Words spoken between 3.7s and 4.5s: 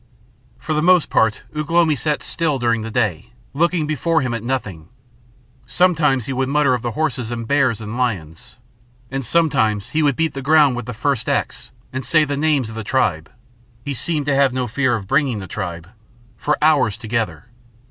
before him at